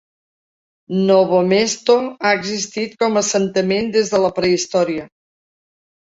[1.09, 1.97] Novo Mesto
[2.27, 5.05] ha existit com a assentament des de la prehistòria.